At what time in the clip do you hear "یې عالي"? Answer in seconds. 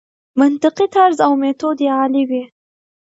1.85-2.23